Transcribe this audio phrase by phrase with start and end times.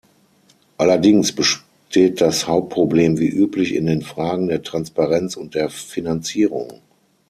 [0.79, 6.81] Allerdings besteht das Hauptproblem wie üblich in den Fragen der Transparenz und der Finanzierung.